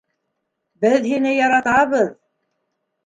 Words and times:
Беҙ 0.85 1.05
һине 1.11 1.35
яратабыҙ! 1.35 2.11